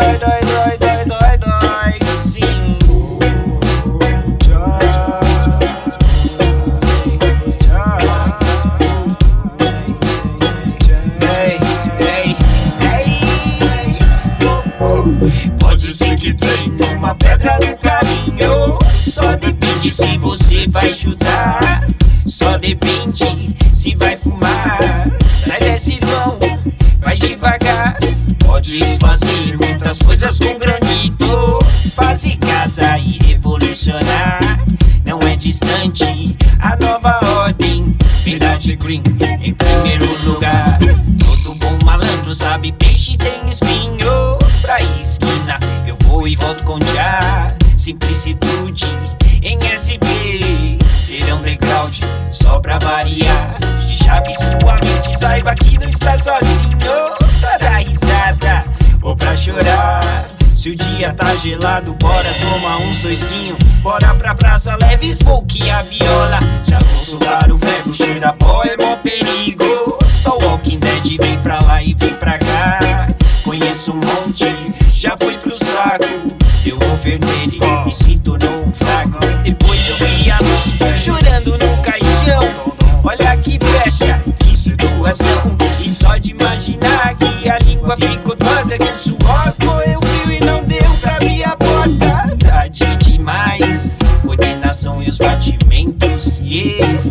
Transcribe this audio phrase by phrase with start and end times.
[0.00, 2.78] dói, dói, dói, dói, dói, dói, sim.
[15.58, 18.78] Pode ser que tenha uma pedra no caminho.
[18.84, 21.86] Só depende se você vai chutar.
[22.26, 24.99] Só depende se vai fumar.
[28.60, 31.58] Pode fazer muitas coisas com granito.
[31.94, 34.38] Fazer casa e revolucionar.
[35.02, 37.96] Não é distante a nova ordem.
[38.22, 39.02] Verdade green
[39.40, 40.78] em primeiro lugar.
[40.78, 44.36] Todo bom malandro sabe peixe tem espinho.
[44.60, 47.48] Pra esquina eu vou e volto com já.
[47.78, 48.94] Simplicidade
[49.40, 50.76] em SB.
[50.84, 51.88] Serão degrau
[52.30, 53.58] só pra variar.
[53.86, 56.69] De chave sua mente, saiba que não está sozinho.
[60.60, 63.56] Se o dia tá gelado, bora tomar uns doisquinho.
[63.80, 66.38] Bora pra praça, leve smoke e a viola.
[66.68, 69.64] Já soltar o verbo, cheira pó, é mó perigo.
[70.04, 73.06] Só Walking Dead vem pra lá e vem pra cá.
[73.42, 76.36] Conheço um monte, já fui pro saco.
[76.66, 77.49] Eu vou vermelho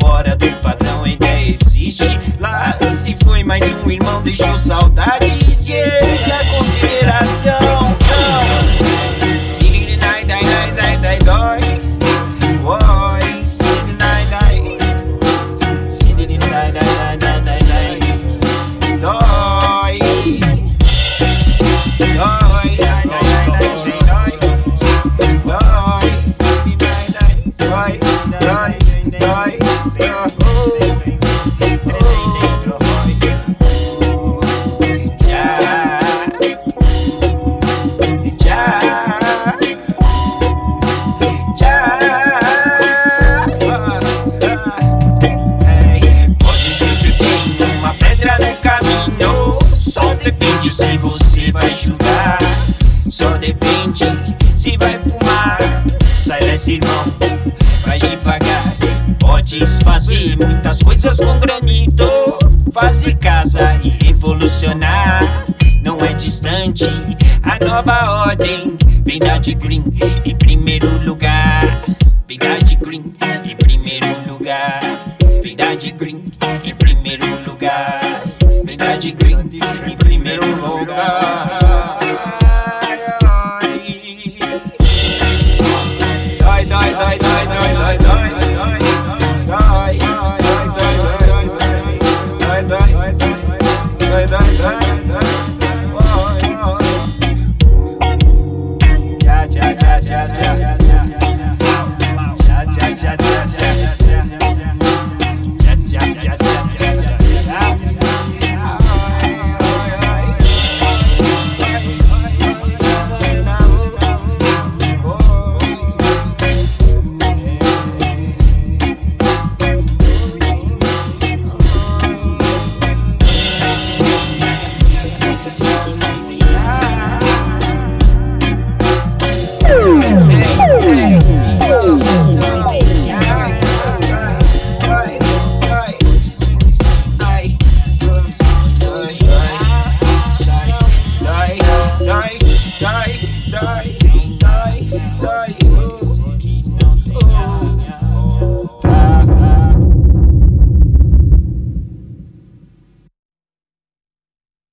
[0.00, 2.08] fora do padrão ainda existe.
[2.38, 5.29] Lá se foi mais um irmão, deixou saudades.
[56.70, 57.04] Irmão,
[57.86, 58.76] vai devagar.
[59.18, 62.06] Podes fazer muitas coisas com granito.
[62.72, 65.46] Fazer casa e revolucionar.
[65.82, 66.86] Não é distante
[67.42, 68.76] a nova ordem.
[69.04, 69.84] Verdade green
[70.24, 71.82] em primeiro lugar.
[72.28, 73.12] Verdade green
[73.44, 75.16] em primeiro lugar.
[75.42, 76.32] Verdade green
[76.62, 78.22] em primeiro lugar.
[78.64, 79.50] Verdade green
[79.90, 81.39] em primeiro lugar.